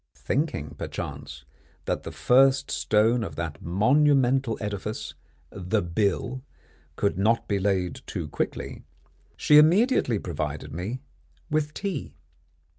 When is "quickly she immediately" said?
8.27-10.17